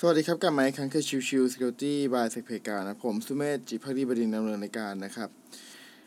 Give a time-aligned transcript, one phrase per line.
[0.00, 5.28] สวัสดีครับกลับมาอีกครั้งคือชิวชิว Security by s e c p e g a นะผมสุเมธจิพักดีบดินดำเนินรายการนะครับ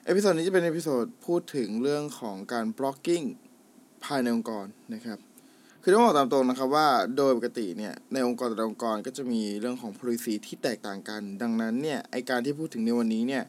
[0.05, 3.25] episode นี้จะเป็น episode พูดถึงเรื่องของการ blocking
[4.03, 5.19] ภายในองค์กรนะครับ
[5.81, 6.87] คือต้องบอกตามตรงนะครับว่า
[7.17, 13.43] โดยปกติเนี่ยในองค์กรแต่ละองค์กรก็จะมีเรื่องของ policy ที่แตกต่างกัน ดังนั้นเนี่ยไอการที่พูดถึงในวันนี้เนี่ย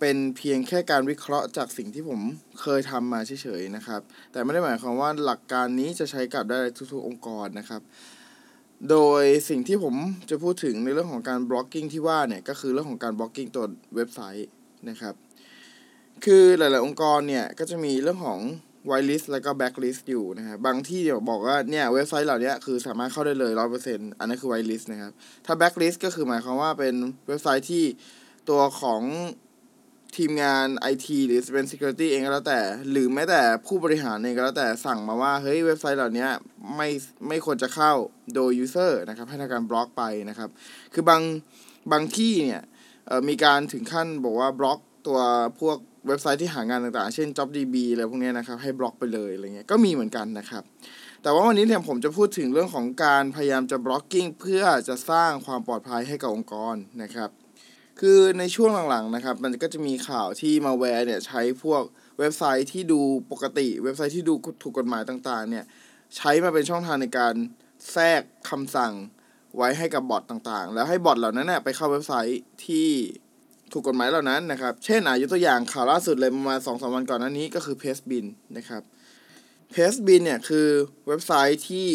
[0.00, 2.20] เป็นเพียงแค่การวิเคราะห์จากสิ่งที่ผม
[2.60, 4.00] เคยทำมาเฉยๆนะครับ
[4.32, 6.58] แต่ไม่ได้หมายความว่าหลักการนี้จะใช้กับได้
[6.92, 7.82] ทุกๆองค์กรนะครับ
[8.88, 9.94] โดยสิ่งที่ผม
[10.30, 13.64] จะพูดถึงในเรื่องของการ blocking ที่ว่าเนี่ยก็คือเรื่องของการ blocking ตัว
[13.96, 14.48] เว็บไซต์
[14.88, 15.14] นะครับ
[16.24, 18.40] คือหลาย ๆ องค์กรเนี่ยก็จะมีเรื่องของ
[18.90, 25.12] whitelist แล้วก็ blacklist อยู่นะครับบางที่เดี๋ยวบอกว่าเนี่ยเว็บไซต์เหล่านี้คือสามารถเข้าได้เลยร้อยเปอร์เซ็นต์อันนั้นคือ whitelist นะครับ
[25.46, 26.94] ถ้า blacklist ก็คือหมายความว่าเป็น
[27.28, 27.84] เว็บไซต์ที่
[28.50, 29.02] ตัวของ
[30.16, 32.60] ทีมงาน IT หรือเป็น Security เองก็แล้วแต่
[32.90, 36.26] หรือแม้แต่ผู้บริหารเองก็แล้วแต่สั่งมาว่า เฮ้ยเว็บไซต์เหล่านี้
[36.76, 36.88] ไม่
[37.28, 37.92] ไม่ควรจะเข้า
[38.34, 40.50] โดย user นะครับ ให้ทำการบล็อกไปนะครับ
[40.94, 41.22] คือบาง
[41.92, 42.62] บางที่เนี่ย
[43.28, 45.20] มีการถึงขั้นบอกว่าบล็อกตัว
[45.60, 50.62] พวกเว็บไซต์ที่หางานต่างๆ เช่น JobDB อะไรพวกนี้นะครับ ให้บล็อกไปเลยอะไรเงี้ยก็มีเหมือนกันนะครับ
[51.22, 57.30] แต่ว่าวันนี้เนี่ยผมจะพูดถึงเรื่องของการพยายามจะ blocking เพื่อจะสร้างความปลอดภัยให้กับองค์กรนะครับ
[58.00, 61.82] คือในช่วงหลังๆนะครับ มันก็จะมีข่าวที่มาแวร์เนี่ยใช้พวก
[62.18, 63.00] เว็บไซต์ที่ดู
[63.32, 65.64] ปกติ เว็บไซต์ที่ดูถูกกฎหมายต่างๆ เนี่ย
[66.16, 67.34] ใช้มาเป็นช่องทางในการ
[67.92, 68.92] แทรกคำสั่ง
[69.56, 72.88] ไว้ให้กับบอทต่างๆ แล้วให้บอทเหล่านั้นเนี่ยไปเข้าเว็บไซต์ที่
[73.72, 78.82] ถูกกฎหมายเหล่านั้นนะครับ เช่นอายุตัวอย่างข่าวล่าสุดเลยประมาณสองสามวันก่อนหน้านี้ก็คือ Pastebin นะครับ
[79.72, 80.66] Pastebin เนี่ยคือ
[81.06, 81.88] เว็บไซต์ที่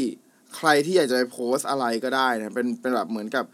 [0.56, 3.46] ใครที่อยากจะไปโพสอะไรก็ได้นะเป็นเป็นแบบเหมือนกับ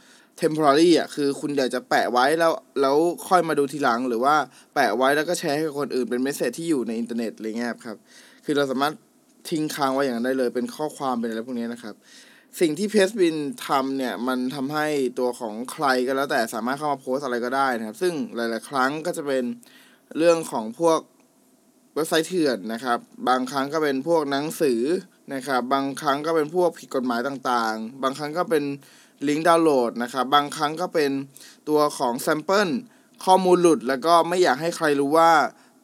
[0.42, 2.95] temporary อะคือคุณอยากจะแปะไว้แล้วแล้ว
[3.28, 4.36] ค่อยมาดูทีหลัง หรือว่า
[4.73, 7.97] แปะไว้แล้วก็แชร์ให้คนอื่นเป็น message ที่อยู่ในอินเทอร์เน็ตอะไรเงี้ยครับ
[8.45, 8.94] คือเราสามารถ
[9.50, 11.95] ทิ้งค้างไว้อย่างนั้นได้เลย เป็นข้อความเป็นอะไรพวกนี้นะครับ
[12.59, 13.35] สิ่งที่ Pastebin
[13.68, 14.88] ทำเนี่ย มันทำให้
[15.19, 19.44] ตัวของใครก็แล้วแต่สามารถเข้ามาโพสต์อะไรก็ได้นะครับ ซึ่งหลาย ๆ ครั้งก็จะเป็น
[20.18, 21.00] เรื่องของพวก
[21.96, 22.97] เว็บไซต์เถื่อนนะครับ
[23.28, 24.81] บางครั้งก็เป็นพวกหนังสือ
[25.34, 28.63] นะครับ บางครั้งก็เป็นพวกผิดกฎหมายต่าง ๆ บางครั้งก็เป็น
[29.28, 31.12] ลิงก์ดาวน์โหลดนะครับ บางครั้งก็เป็น
[31.70, 32.69] ตัวของ sample
[33.26, 35.32] ข้อมูลหลุด แล้วก็ไม่อยากให้ใครรู้ว่า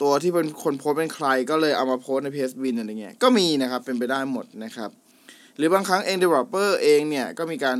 [0.01, 4.89] ตัวที่เป็นคนโพสต์เป็นใครก็เลยเอามาโพสต์ใน Pastebin อะไรเงี้ย ก็มีนะครับ เป็นไปได้หมดนะครับ
[5.57, 7.77] หรือบางครั้งเอง developer เองเนี่ย ก็มีการ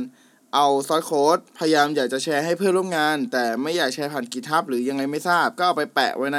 [0.54, 6.38] เอา source code พยายามอยากจะแชร์ให้เพื่อนร่วมงาน แต่ไม่อยากแชร์ผ่าน GitHub หรือยังไงไม่ทราบ ก็เอาไปแปะไว้ใน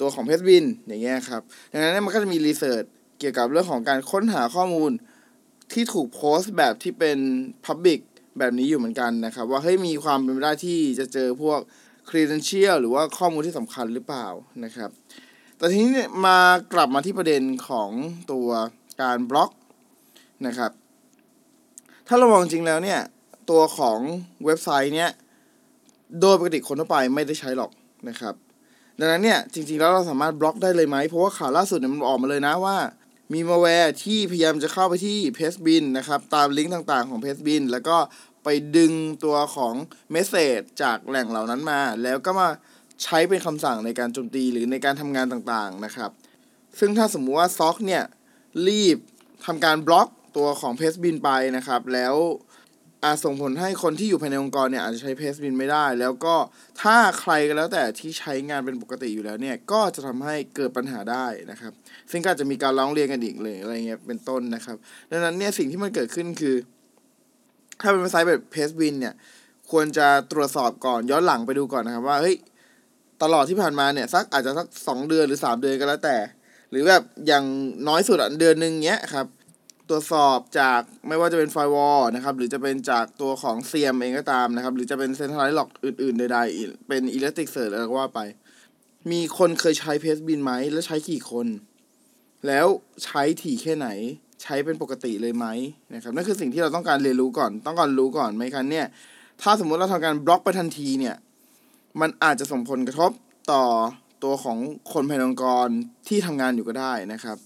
[0.00, 1.42] ตัวของ Pastebin อย่างเงี้ยครับ
[1.72, 2.84] ดังนั้นมันก็จะมี research
[3.18, 4.90] เกี่ยวกับเรื่องของการค้นหาข้อมูล
[5.72, 7.18] ที่ถูกโพสต์แบบที่เป็น
[7.66, 8.00] Public
[8.38, 11.60] แบบนี้อยู่เหมือนกันนะครับ ว่าเฮ้ยมีความเป็นไปได้ที่จะเจอพวก
[12.08, 14.26] credential หรือว่าข้อมูลที่สำคัญหรือเปล่า
[14.64, 14.90] นะครับ
[15.58, 15.90] แต่ทีนี้
[16.26, 16.38] มา
[16.74, 17.90] กลับมาที่ประเด็นของ
[18.32, 18.48] ตัว
[19.02, 19.50] การบล็อก
[20.46, 20.70] นะครับ
[22.06, 23.00] ถ้าเรามองจริงแล้วเนี่ย
[23.50, 23.98] ตัวของ
[24.44, 25.10] เว็บไซต์เนี่ย
[26.20, 27.70] โดยปกติคนทั่วไปไม่ได้ใช้หรอก
[28.08, 28.34] นะครับ
[28.98, 32.76] ดังนั้นเนี่ยจริงๆแล้วเราสามารถบล็อกได้เลยไหมเพราะว่าข่าวล่าสุดเนี่ยมันออกมาเลยนะว่า
[33.32, 37.96] มีมัลแวร์ที่พยายามจะเข้าไปที่ Pastebin นะครับ ตามลิงก์ต่างๆของ Pastebin แล้วก็
[38.44, 38.92] ไปดึง
[39.24, 39.74] ตัวของ
[40.10, 42.48] message จากแหล่งเหล่านั้นมา แล้วก็มา
[43.02, 46.10] ใช้เป็นคำสั่งในการโจมตีหรือในการทำงานต่างๆนะครับ
[46.78, 48.04] ซึ่งถ้าสมมุติว่า SOC เนี่ย
[48.68, 48.98] รีบ
[49.46, 52.14] ทำการบล็อกตัวของ Pastebin ไปนะครับ แล้ว
[53.04, 56.36] อาจส่งผลให้คนที่อยู่ภายในองค์กรเนี่ยอาจจะใช้ Pastebin ไม่ได้ แล้วก็
[56.82, 61.72] ถ้าใครก็แล้วแต่ที่ใช้งานเป็นปกติอยู่แล้วเนี่ยก็จะทำให้เกิดปัญหาได้นะครับ
[62.10, 64.76] ซึ่งก็จะมีการร้องเรียนกันอีกเลยอะไรเงี้ยเป็นต้นนะครับ
[65.10, 66.56] ดังนั้นเนี่ยสิ่งที่มันเกิดขึ้นคือ
[67.80, 69.14] ถ้าเป็นเว็บไซต์แบบ Pastebin เนี่ย
[69.70, 72.36] ควรจะตรวจสอบก่อนย้อนหลังไปดูก่อนนะครับว่าเฮ้ย
[73.22, 76.16] ตลอดที่ผ่านมาเนี่ยสักอาจจะสักสองเดือนหรือสามเดือนก็แล้วแต่
[76.70, 77.44] หรือแบบอย่าง
[77.88, 79.26] น้อยสุดเดือนหนึ่งเงี้ยครับ
[79.88, 88.20] ตรวจสอบจากไม่ว่าจะเป็น firewall นะครับ หรือจะเป็นจากตัวของ SIEM เองก็ตามนะครับ หรือจะเป็น centralized log อื่นๆ ใดๆ เป็น Elasticsearch อะไรก็ว่าไป
[89.10, 91.46] มีคนเคยใช้เพจบินไหม แล้วใช้กี่คน
[92.46, 92.66] แล้ว
[93.04, 93.88] ใช้ถี่แค่ไหน
[94.42, 95.46] ใช้เป็นปกติเลยไหม
[95.94, 98.86] นะครับ นั่นคือสิ่งที่เราต้องการเรียนรู้ก่อน ต้องการรู้ก่อนไหมครับเนี่ย
[99.42, 101.16] ถ้าสมมุติเราทำการบล็อกไปทันทีเนี่ย
[102.00, 103.10] มันอาจจะส่งผลกระทบ
[103.52, 103.64] ต่อ
[104.24, 104.58] ตัวของ
[104.92, 105.68] คนภายในองค์กร
[106.08, 107.36] ที่ทำงานอยู่ก็ได้นะครับ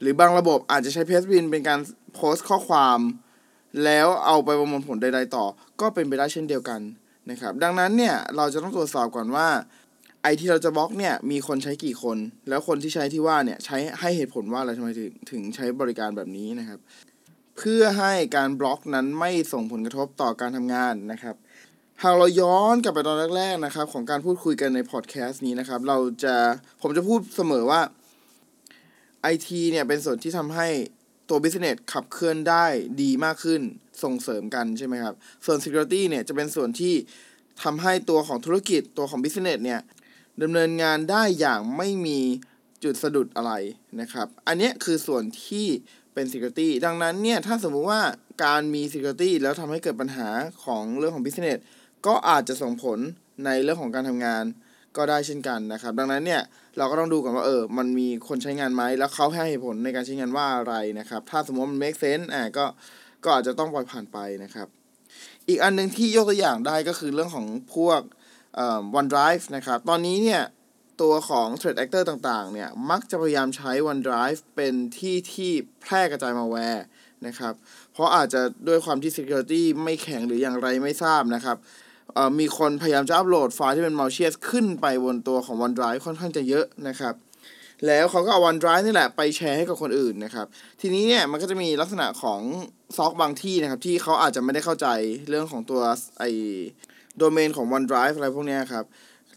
[0.00, 1.80] หรือบางระบบอาจจะใช้เพจบินเป็นการ
[2.14, 2.98] โพสต์ข้อความ
[3.84, 5.44] แล้วเอาไปประมวลผลใดๆต่อ
[5.80, 6.80] ก็เป็นไปได้เช่นเดียวกัน
[7.30, 9.48] นะครับ ดังนั้นเนี่ยเราจะต้องตรวจสอบก่อนว่า
[10.22, 16.78] ไอที่เราจะบล็อกเนี่ยมีคนใช้กี่คน แล้วคนที่ใช้ที่ว่าเนี่ยใช้ให้เหตุผลว่าอะไรทำไมถึงถึงใช้บริการแบบนี้นะครับ
[17.58, 21.36] เพื่อให้การบล็อกนั้นไม่ส่งผลกระทบต่อการทำงานนะครับ
[22.02, 26.34] หากเราย้อนกลับไปตอนแรกๆนะครับ ของการพูดคุยกันในพอดแคสต์นี้นะครับ เราจะ
[26.82, 27.80] ผมจะพูดเสมอว่า
[29.22, 30.68] ไอทีเนี่ยเป็นส่วนที่ทำให้
[31.28, 32.66] ตัว business ขับเคลื่อนได้
[33.02, 33.60] ดีมากขึ้น
[34.02, 35.14] ส่งเสริมกันใช่ไหมครับ
[35.46, 36.94] ส่วน security เนี่ยจะเป็นส่วนที่
[37.62, 39.80] ทำให้ตัวของธุรกิจตัวของ business เนี่ย
[40.42, 42.20] ดำเนินงานได้อย่างไม่มี
[42.84, 43.52] จุดสะดุดอะไร
[44.00, 45.66] นะครับ อันนี้คือส่วนที่
[46.14, 48.02] เป็น security ดังนั้นเนี่ยถ้าสมมุติว่า
[48.44, 50.28] การมี security แล้วทำให้เกิดปัญหา
[50.64, 51.58] ของเรื่องของ business
[52.06, 52.98] ก็อาจจะส่งผล
[53.44, 54.44] ในเรื่องของการทำงาน
[54.98, 56.42] ก็ได้เช่นกันนะครับ ดังนั้นเนี่ย
[56.78, 62.64] เราก็ต้องดูก่อนว่าเออมันมีคนใช้งานไหมแล้วเขาให้เหตุผลในการใช้งานว่าอะไรนะครับ ถ้าสมมติมัน make sense อ่าก็
[63.24, 64.68] ก็อาจจะต้องปล่อยผ่านไปนะครับ
[65.48, 68.00] อีกอันหนึ่งที่ยกตัวอย่างได้ก็คือเรื่องของพวก
[68.98, 70.42] OneDrive นะครับ ตอนนี้เนี่ย
[71.02, 76.84] ตัวของ Threat Actor ต่างๆ เนี่ย มักจะพยายามใช้ OneDrive เป็นที่ที่แพร่กระจายมาแวร์
[77.26, 77.54] นะครับ
[77.92, 81.56] เพราะอาจจะด้วยความที่ Security ไม่แข็งหรืออย่างไรไม่ทราบนะครับ
[82.40, 87.14] มีคนพยายามจะอัปโหลดไฟล์ที่เป็น malicious ขึ้นไปบนตัวของ OneDrive ค่อนข้างจะเยอะนะครับ
[87.86, 90.46] แล้วเขาก็เอา OneDrive นี่แหละไปแชร์ให้กับคนอื่นนะครับ
[90.80, 92.40] ทีนี้เนี่ยมันก็จะมีลักษณะของ
[92.96, 94.86] ซอกบางที่นะครับ ที่เขาอาจจะไม่ได้เข้าใจ
[95.28, 95.80] เรื่องของตัว
[96.18, 96.24] ไอ
[97.18, 98.84] โดเมนของ OneDrive อะไรพวกนี้ครับ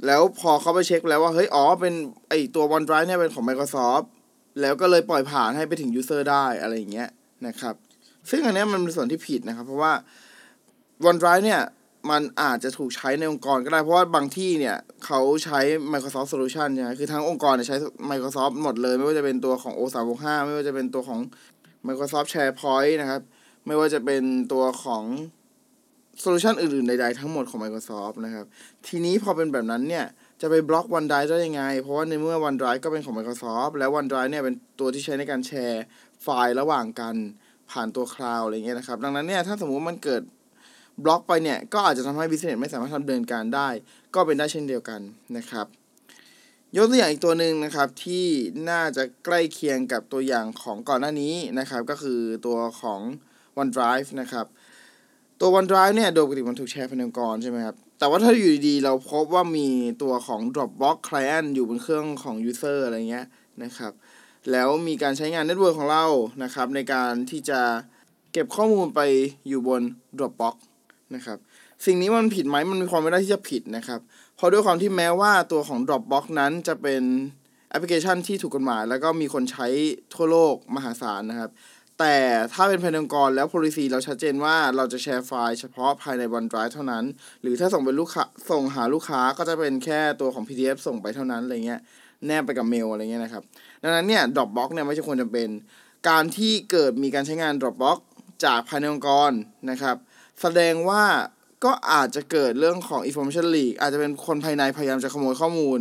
[0.05, 1.93] แล้วพอเขาไปเช็คแล้วว่าเฮ้ยอ๋อเป็น
[2.29, 4.05] ไอตัว OneDrive เนี่ยเป็นของ Microsoft
[4.61, 7.09] แล้วก็เลยปล่อยผ่านให้ไปถึง user ได้อะไรอย่างเงี้ย
[7.47, 7.75] นะครับ
[8.29, 9.93] ซึ่งอันนี้มันเป็นส่วนที่ผิดนะครับ เพราะว่า
[11.09, 11.61] OneDrive เนี่ย
[12.09, 15.59] มันอาจจะถูกใช้ในองค์กรก็ได้ เพราะว่าบางที่เนี่ยเขาใช้
[15.93, 17.77] Microsoft Solution ใช่ไหมคือทั้งองค์กรเนี่ยใช้
[18.11, 21.19] Microsoft หมดเลย ไม่ว่าจะเป็นตัวของ O365 ไม่ว่าจะเป็นตัวของ
[21.87, 23.21] Microsoft SharePoint นะครับ
[23.67, 24.23] ไม่ว่าจะเป็น
[24.53, 25.03] ตัวของ
[26.19, 28.45] solution อื่นๆใดๆทั้งหมดของ Microsoft นะครับ
[28.87, 30.05] ทีนี้พอเป็นแบบนั้นเนี่ย
[30.41, 35.83] จะไปบล็อก OneDrive ได้ยังไง เพราะว่าในเมื่อ OneDrive ก็เป็นของ Microsoft แล้ว OneDrive เนี่ยเป็นตัวที่ใช้ในการแชร์
[36.23, 37.15] ไฟล์ระหว่างกัน
[37.71, 40.21] ผ่านตัว cloud อะไรเงี้ยนะครับ ดังนั้นเนี่ยถ้าสมมุติมันเกิด
[41.03, 43.69] บล็อกไปเนี่ย ก็อาจจะทำให้ business ไม่สามารถทำเดินการได้
[44.15, 45.01] ก็เป็นได้เช่นเดียวกัน
[45.37, 45.67] นะครับ
[46.75, 48.25] ยกตัวอย่างอีกตัวหนึ่งนะครับที่
[48.69, 53.01] น่าจะใกล้เคียงกับตัวอย่างของก่อนหน้านี้นะครับ ก็คือตัวของ
[53.61, 54.45] OneDrive นะครับ
[55.39, 59.69] ตัว OneDrive เนี่ยโดยปกติมันถูกแชร์ภายในองค์กรใช่ไหมครับ แต่ว่าถ้าอยู่ดีๆ เราพบว่ามี
[60.03, 63.25] ตัวของ Dropbox Client อยู่บนเครื่องของ User อะไรเงี้ย
[63.63, 63.91] นะครับ
[64.51, 66.05] แล้วมีการใช้งาน network ของเรา
[66.43, 67.61] นะครับในการที่จะ
[68.31, 69.01] เก็บข้อมูลไป
[69.47, 69.81] อยู่บน
[70.17, 70.55] Dropbox
[71.15, 71.37] นะครับ
[71.85, 73.99] สิ่งนี้มันผิดไหมมันมีความไม่ได้ที่จะผิดนะครับ
[74.35, 77.03] เพราะด้วยความที่แม้ว่าตัวของ Dropbox นั้นจะเป็น
[77.69, 79.67] แอปพลิเคชันที่ถูกกฎหมาย แล้วก็มีคนใช้
[80.13, 81.51] ทั่วโลกมหาศาลนะครับ
[81.99, 82.17] แต่
[82.53, 87.03] ถ้าเป็นภายในองค์กรแล้ว policy เราชัดเจนว่าเราจะแชร์ไฟล์เฉพาะภายใน OneDrive เท่านั้น
[87.41, 91.81] หรือถ้าส่งเป็นลูกค้าส่งหาลูกค้าก็จะเป็นแค่ตัวของ PDF ส่งไปเท่านั้นอะไรเงี้ย
[92.25, 93.43] แนบไปกับเมลอะไรเงี้ยนะครับ
[93.83, 95.49] ดังนั้นเนี่ย Dropbox เนี่ยไม่ใช่ควรจะเป็น
[96.09, 97.97] การที่เกิดมีการใช้งาน Dropbox
[98.45, 99.31] จากภายในองค์กร
[99.71, 99.95] นะครับ
[100.41, 101.03] แสดงว่า
[101.65, 105.79] ก็อาจจะเกิดเรื่องของ information leak อาจจะเป็นคนภายในพยายามจะขโมยข้อมูล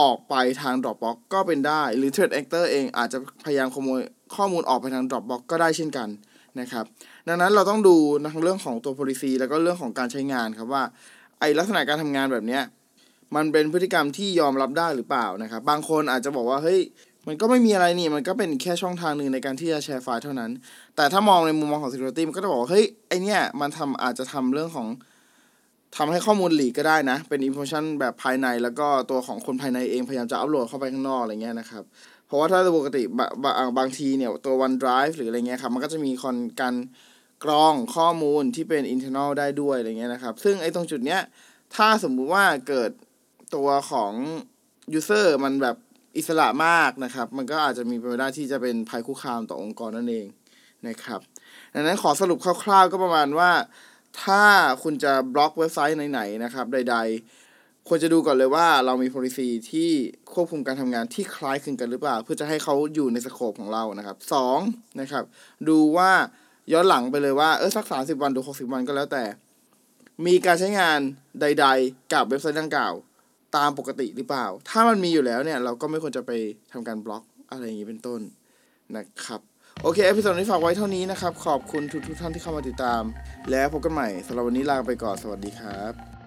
[0.00, 4.00] ออกไปทาง Dropbox ก็เป็นได้ หรือ threat actor เองอาจจะพยายามขโมย
[4.36, 6.08] ข้อมูลออกไปทาง Dropbox ก็ได้เช่นกัน
[6.60, 6.84] นะครับ
[7.28, 7.96] ดังนั้นเราต้องดู
[8.32, 10.82] ทั้งเรื่องของตัว policy แล้วก็เรื่องของการใช้งานครับว่า
[11.40, 12.60] ไอลักษณะการทำงานแบบนี้
[13.36, 16.80] มันเป็นพฤติกรรมที่ยอมรับได้หรือเปล่านะครับ บางคนอาจจะบอกว่าเฮ้ย
[17.26, 20.50] มันก็ไม่มีอะไรนี่ มันก็เป็นแค่ช่องทางหนึ่งในการที่จะแชร์ไฟล์เท่านั้น
[20.96, 24.88] แต่ถ้ามองในมุมมองของ security มันก็จะบอกเฮ้ย ไอเนี้ยมันทำอาจจะทำเรื่องของ
[25.96, 31.84] ทำให้ข้อมูลหลีกก็ได้นะ เป็น information แบบภายใน แล้วก็ตัวของคนภายในเองพยายามจะอัปโหลดเข้าไปข้างนอกอะไรเงี้ยนะครับ
[32.26, 33.02] เพราะว่าถ้าปกติ
[33.44, 36.74] บาบางทีเนี่ยตัว OneDrive หรืออะไรเงี้ยครับ มันก็จะมีคอนการ
[37.44, 41.20] กรองข้อมูลที่เป็น internal ได้ด้วยอะไรเงี้ยนะครับ ซึ่งไอ้ตรงจุดเนี้ย
[41.76, 42.90] ถ้าสมมุติว่าเกิด
[43.54, 44.12] ตัวของ
[44.98, 45.76] user มันแบบ
[46.16, 50.26] อิสระมากนะครับ มันก็อาจจะมีเป็นไปได้ที่จะเป็นภัยคุกคามต่อองค์กรนั่นเอง
[50.88, 51.20] นะครับ
[51.74, 53.50] ดังนั้นขอสรุปคร่าวๆ ก็ประมาณว่า
[54.22, 54.42] ถ้า
[54.82, 56.96] คุณจะบล็อกเว็บไซต์ไหนๆนะครับ ใด
[57.40, 59.90] ๆ ควรจะดูก่อนเลยว่าเรามี policy ที่
[60.32, 64.58] ควบคุมการทำงานที่คล้ายคลึงกันหรือเปล่า เพื่อจะให้เขาอยู่ในสโคปของเรานะครับสอง
[65.00, 65.24] นะครับ
[65.68, 66.10] ดูว่า
[66.72, 69.24] ย้อนหลังไปเลยว่าเออสักสามสิบวันดูหกสิบวันก็แล้วแต่
[70.26, 70.98] มีการใช้งาน
[71.40, 72.92] ใด ๆ กับเว็บไซต์ดังกล่าว
[73.56, 76.32] ตามปกติหรือเปล่า ถ้ามันมีอยู่แล้วเนี่ย เราก็ไม่ควรจะไป
[76.72, 78.20] ทำการบล็อกอะไรอย่างนี้เป็นต้น
[78.96, 79.40] นะครับ
[79.82, 83.02] โอเค episode นี้ฝากไว้เท่านี้นะครับ ขอบคุณทุกทุกท่านที่เข้ามาติดตาม
[83.50, 86.19] แล้วพบกันใหม่สำหรับวันนี้ลาไปก่อน สวัสดีครับ